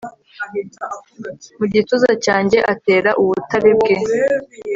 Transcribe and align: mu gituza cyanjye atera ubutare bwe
mu 1.57 1.65
gituza 1.73 2.11
cyanjye 2.25 2.57
atera 2.73 3.09
ubutare 3.21 3.71
bwe 3.79 3.95